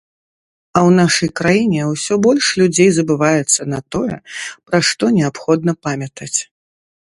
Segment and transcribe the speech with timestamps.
[0.77, 4.17] А ў нашай краіне ўсё больш людзей забываецца на тое,
[4.67, 6.35] пра што неабходна памятаць!